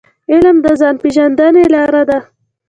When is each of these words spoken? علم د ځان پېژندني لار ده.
علم 0.31 0.57
د 0.65 0.67
ځان 0.79 0.95
پېژندني 1.01 1.65
لار 1.73 1.93
ده. 2.09 2.19